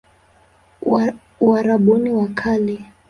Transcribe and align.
Uarabuni 1.45 2.09
wa 2.17 2.27
Kale 2.39 2.77